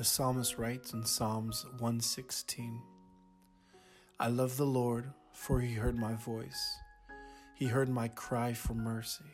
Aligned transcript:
The 0.00 0.06
psalmist 0.06 0.56
writes 0.56 0.94
in 0.94 1.04
Psalms 1.04 1.66
116 1.72 2.80
I 4.18 4.28
love 4.28 4.56
the 4.56 4.64
Lord, 4.64 5.12
for 5.34 5.60
he 5.60 5.74
heard 5.74 5.94
my 5.94 6.14
voice. 6.14 6.78
He 7.54 7.66
heard 7.66 7.90
my 7.90 8.08
cry 8.08 8.54
for 8.54 8.72
mercy. 8.72 9.26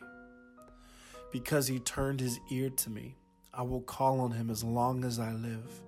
Because 1.30 1.68
he 1.68 1.78
turned 1.78 2.18
his 2.18 2.40
ear 2.50 2.68
to 2.68 2.90
me, 2.90 3.14
I 3.54 3.62
will 3.62 3.82
call 3.82 4.18
on 4.18 4.32
him 4.32 4.50
as 4.50 4.64
long 4.64 5.04
as 5.04 5.20
I 5.20 5.30
live. 5.34 5.82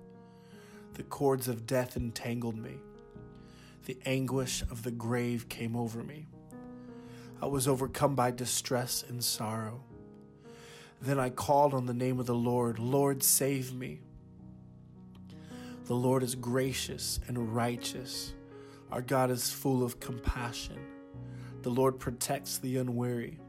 The 0.93 1.03
cords 1.03 1.49
of 1.49 1.67
death 1.67 1.97
entangled 1.97 2.57
me, 2.57 2.77
the 3.83 3.97
anguish 4.05 4.61
of 4.61 4.83
the 4.83 4.91
grave 4.91 5.49
came 5.49 5.75
over 5.75 6.01
me. 6.03 6.25
I 7.41 7.47
was 7.47 7.67
overcome 7.67 8.15
by 8.15 8.31
distress 8.31 9.03
and 9.09 9.21
sorrow. 9.21 9.83
Then 11.01 11.19
I 11.19 11.31
called 11.31 11.73
on 11.73 11.85
the 11.85 11.93
name 11.93 12.17
of 12.17 12.27
the 12.27 12.33
Lord, 12.33 12.79
Lord, 12.79 13.23
save 13.23 13.73
me. 13.73 14.03
The 15.89 15.95
Lord 15.95 16.21
is 16.21 16.35
gracious 16.35 17.19
and 17.27 17.55
righteous. 17.55 18.35
Our 18.91 19.01
God 19.01 19.31
is 19.31 19.51
full 19.51 19.81
of 19.83 19.99
compassion. 19.99 20.77
The 21.63 21.71
Lord 21.71 21.97
protects 21.97 22.59
the 22.59 22.77
unwary. 22.77 23.39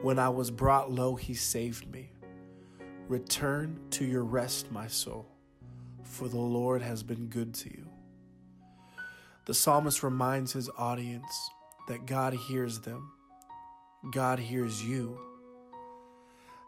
When 0.00 0.18
I 0.18 0.30
was 0.30 0.50
brought 0.50 0.90
low, 0.90 1.14
he 1.14 1.34
saved 1.34 1.92
me. 1.92 2.10
Return 3.06 3.78
to 3.90 4.06
your 4.06 4.24
rest, 4.24 4.72
my 4.72 4.86
soul, 4.86 5.30
for 6.04 6.26
the 6.26 6.38
Lord 6.38 6.80
has 6.80 7.02
been 7.02 7.26
good 7.26 7.52
to 7.56 7.68
you. 7.68 7.86
The 9.44 9.52
psalmist 9.52 10.02
reminds 10.02 10.54
his 10.54 10.70
audience 10.78 11.50
that 11.86 12.06
God 12.06 12.32
hears 12.32 12.80
them, 12.80 13.12
God 14.10 14.38
hears 14.38 14.82
you. 14.82 15.20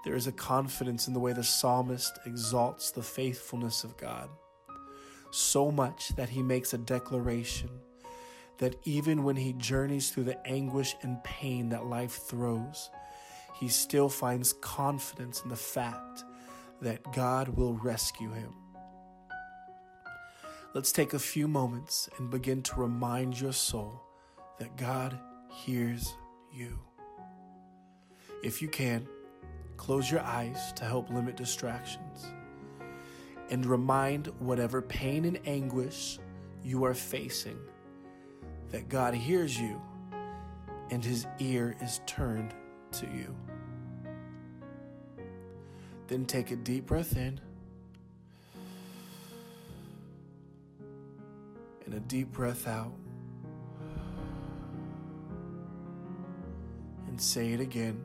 There 0.04 0.14
is 0.14 0.26
a 0.26 0.32
confidence 0.32 1.08
in 1.08 1.14
the 1.14 1.20
way 1.20 1.32
the 1.32 1.42
psalmist 1.42 2.18
exalts 2.26 2.90
the 2.90 3.02
faithfulness 3.02 3.82
of 3.82 3.96
God, 3.96 4.28
so 5.30 5.70
much 5.70 6.10
that 6.16 6.28
he 6.28 6.42
makes 6.42 6.72
a 6.72 6.78
declaration 6.78 7.70
that 8.58 8.76
even 8.84 9.24
when 9.24 9.36
he 9.36 9.52
journeys 9.54 10.10
through 10.10 10.24
the 10.24 10.46
anguish 10.46 10.96
and 11.02 11.22
pain 11.22 11.68
that 11.68 11.86
life 11.86 12.22
throws, 12.28 12.90
he 13.54 13.68
still 13.68 14.08
finds 14.08 14.52
confidence 14.54 15.42
in 15.42 15.48
the 15.48 15.56
fact 15.56 16.24
that 16.80 17.12
God 17.12 17.48
will 17.48 17.74
rescue 17.74 18.32
him. 18.32 18.54
Let's 20.74 20.92
take 20.92 21.14
a 21.14 21.18
few 21.18 21.48
moments 21.48 22.08
and 22.18 22.30
begin 22.30 22.62
to 22.62 22.80
remind 22.80 23.40
your 23.40 23.52
soul 23.52 24.02
that 24.58 24.76
God 24.76 25.18
hears 25.50 26.14
you. 26.52 26.78
If 28.42 28.60
you 28.60 28.68
can, 28.68 29.08
close 29.76 30.10
your 30.10 30.20
eyes 30.20 30.72
to 30.74 30.84
help 30.84 31.10
limit 31.10 31.36
distractions 31.36 32.26
and 33.50 33.64
remind 33.64 34.26
whatever 34.38 34.82
pain 34.82 35.24
and 35.24 35.38
anguish 35.46 36.18
you 36.62 36.84
are 36.84 36.94
facing 36.94 37.58
that 38.70 38.88
God 38.88 39.14
hears 39.14 39.58
you 39.58 39.80
and 40.90 41.04
his 41.04 41.26
ear 41.38 41.76
is 41.80 42.00
turned 42.06 42.54
to 42.92 43.06
you. 43.06 43.34
Then 46.06 46.24
take 46.24 46.50
a 46.50 46.56
deep 46.56 46.86
breath 46.86 47.16
in 47.16 47.40
and 51.84 51.94
a 51.94 52.00
deep 52.00 52.32
breath 52.32 52.66
out. 52.66 52.92
And 57.06 57.20
say 57.20 57.52
it 57.52 57.60
again 57.60 58.02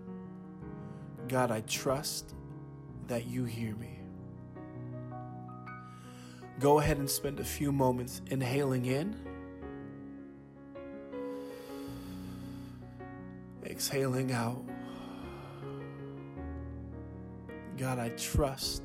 God, 1.27 1.52
I 1.52 1.61
trust 1.61 2.33
that 3.08 3.25
you 3.27 3.45
hear 3.45 3.75
me. 3.75 4.03
Go 6.59 6.80
ahead 6.80 6.98
and 6.98 7.09
spend 7.09 7.40
a 7.40 7.44
few 7.44 7.72
moments 7.72 8.22
inhaling 8.30 8.86
in 8.86 9.16
exhaling 13.73 14.32
out. 14.32 14.64
God, 17.77 17.98
I 17.98 18.10
trust 18.10 18.83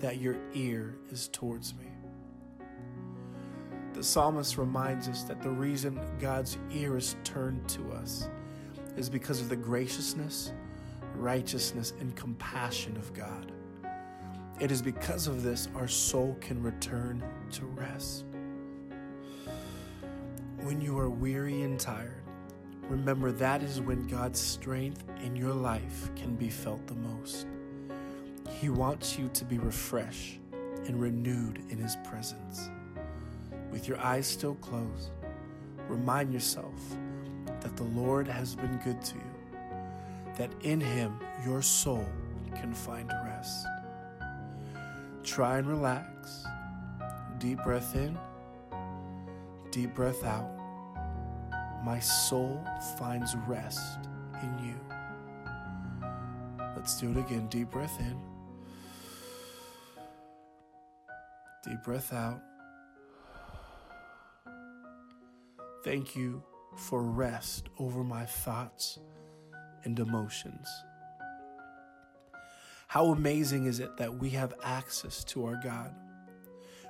that 0.00 0.18
your 0.18 0.36
ear 0.54 0.96
is 1.10 1.28
towards 1.28 1.74
me. 1.74 1.84
The 3.92 4.02
psalmist 4.02 4.56
reminds 4.56 5.06
us 5.06 5.22
that 5.24 5.42
the 5.42 5.50
reason 5.50 6.00
God's 6.18 6.56
ear 6.72 6.96
is 6.96 7.14
turned 7.24 7.68
to 7.68 7.92
us 7.92 8.30
is 8.96 9.10
because 9.10 9.40
of 9.40 9.50
the 9.50 9.56
graciousness, 9.56 10.52
righteousness, 11.14 11.92
and 12.00 12.16
compassion 12.16 12.96
of 12.96 13.12
God. 13.12 13.51
It 14.60 14.70
is 14.70 14.82
because 14.82 15.26
of 15.26 15.42
this 15.42 15.68
our 15.74 15.88
soul 15.88 16.36
can 16.40 16.62
return 16.62 17.22
to 17.52 17.64
rest. 17.66 18.24
When 20.60 20.80
you 20.80 20.98
are 20.98 21.10
weary 21.10 21.62
and 21.62 21.78
tired, 21.78 22.22
Remember, 22.88 23.32
that 23.32 23.62
is 23.62 23.80
when 23.80 24.06
God's 24.06 24.40
strength 24.40 25.04
in 25.24 25.34
your 25.34 25.54
life 25.54 26.10
can 26.14 26.34
be 26.34 26.50
felt 26.50 26.86
the 26.86 26.94
most. 26.94 27.46
He 28.60 28.68
wants 28.68 29.18
you 29.18 29.30
to 29.32 29.44
be 29.44 29.58
refreshed 29.58 30.40
and 30.86 31.00
renewed 31.00 31.62
in 31.70 31.78
His 31.78 31.96
presence. 32.04 32.68
With 33.70 33.88
your 33.88 33.98
eyes 33.98 34.26
still 34.26 34.56
closed, 34.56 35.10
remind 35.88 36.34
yourself 36.34 36.74
that 37.60 37.76
the 37.76 37.84
Lord 37.84 38.28
has 38.28 38.56
been 38.56 38.76
good 38.84 39.00
to 39.02 39.14
you, 39.14 39.58
that 40.36 40.50
in 40.62 40.80
Him 40.80 41.18
your 41.46 41.62
soul 41.62 42.06
can 42.54 42.74
find 42.74 43.10
rest. 43.24 43.66
Try 45.24 45.58
and 45.58 45.66
relax. 45.66 46.44
Deep 47.38 47.62
breath 47.64 47.96
in, 47.96 48.16
deep 49.70 49.94
breath 49.94 50.22
out 50.24 50.62
my 51.84 51.98
soul 51.98 52.64
finds 52.96 53.34
rest 53.48 53.98
in 54.40 54.58
you. 54.64 54.74
Let's 56.76 56.98
do 57.00 57.10
it 57.10 57.16
again. 57.16 57.48
Deep 57.48 57.70
breath 57.70 57.98
in, 58.00 58.20
deep 61.64 61.82
breath 61.82 62.12
out. 62.12 62.40
Thank 65.84 66.14
you 66.14 66.42
for 66.76 67.02
rest 67.02 67.68
over 67.78 68.04
my 68.04 68.24
thoughts 68.24 69.00
and 69.84 69.98
emotions. 69.98 70.68
How 72.92 73.06
amazing 73.06 73.64
is 73.64 73.80
it 73.80 73.96
that 73.96 74.14
we 74.14 74.28
have 74.30 74.52
access 74.62 75.24
to 75.24 75.46
our 75.46 75.56
God? 75.56 75.94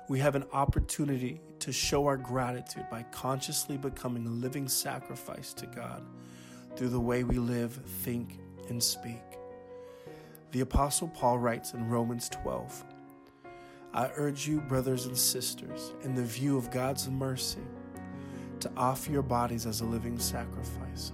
we 0.09 0.19
have 0.19 0.35
an 0.35 0.43
opportunity 0.51 1.39
to 1.59 1.71
show 1.71 2.05
our 2.05 2.17
gratitude 2.17 2.85
by 2.91 3.03
consciously 3.03 3.77
becoming 3.77 4.25
a 4.27 4.29
living 4.29 4.67
sacrifice 4.67 5.53
to 5.53 5.65
God 5.65 6.03
through 6.75 6.89
the 6.89 6.99
way 6.99 7.23
we 7.23 7.37
live, 7.37 7.73
think, 7.73 8.39
and 8.69 8.83
speak. 8.83 9.21
The 10.51 10.61
Apostle 10.61 11.07
Paul 11.07 11.39
writes 11.39 11.73
in 11.73 11.89
Romans 11.89 12.29
12 12.29 12.83
I 13.93 14.09
urge 14.15 14.47
you, 14.47 14.59
brothers 14.59 15.05
and 15.05 15.17
sisters, 15.17 15.93
in 16.03 16.15
the 16.15 16.23
view 16.23 16.57
of 16.57 16.71
God's 16.71 17.09
mercy, 17.09 17.61
to 18.59 18.71
offer 18.75 19.11
your 19.11 19.21
bodies 19.21 19.67
as 19.67 19.81
a 19.81 19.85
living 19.85 20.17
sacrifice, 20.17 21.11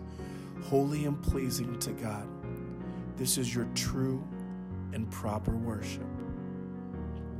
holy 0.63 1.05
and 1.05 1.21
pleasing 1.21 1.77
to 1.79 1.91
God. 1.91 2.27
This 3.17 3.37
is 3.37 3.53
your 3.53 3.67
true 3.75 4.25
and 4.93 5.09
proper 5.11 5.51
worship. 5.51 6.05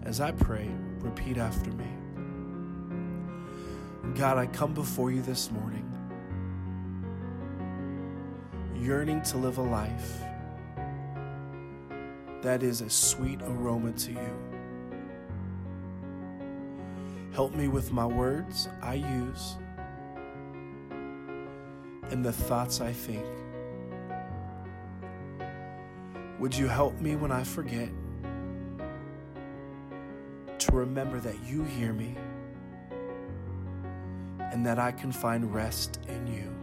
As 0.04 0.22
I 0.22 0.32
pray, 0.32 0.70
repeat 1.00 1.38
after 1.38 1.72
me. 1.72 1.86
God, 4.16 4.38
I 4.38 4.48
come 4.48 4.74
before 4.74 5.12
you 5.12 5.22
this 5.22 5.52
morning, 5.52 5.86
yearning 8.76 9.22
to 9.24 9.38
live 9.38 9.58
a 9.58 9.64
life 9.64 10.22
that 12.42 12.64
is 12.64 12.82
a 12.82 12.90
sweet 12.90 13.42
aroma 13.42 13.92
to 13.92 14.12
you. 14.12 14.50
Help 17.34 17.54
me 17.54 17.68
with 17.68 17.92
my 17.92 18.06
words 18.06 18.70
I 18.82 18.96
use 18.96 19.58
and 22.12 22.26
the 22.26 22.32
thoughts 22.32 22.82
I 22.82 22.92
think. 22.92 23.26
Would 26.40 26.56
you 26.56 26.68
help 26.68 27.00
me 27.02 27.16
when 27.16 27.32
I 27.32 27.44
forget? 27.44 27.90
to 30.60 30.76
remember 30.76 31.20
that 31.20 31.36
you 31.46 31.64
hear 31.64 31.94
me 31.94 32.16
and 34.52 34.66
that 34.66 34.78
I 34.78 34.92
can 34.92 35.12
find 35.12 35.54
rest 35.54 36.00
in 36.08 36.28
you. 36.28 36.54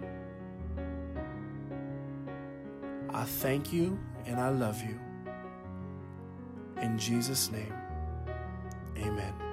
I 3.11 3.25
thank 3.25 3.73
you 3.73 3.99
and 4.26 4.38
I 4.38 4.50
love 4.50 4.82
you. 4.82 4.99
In 6.81 6.99
Jesus' 6.99 7.50
name, 7.50 7.73
amen. 8.99 9.46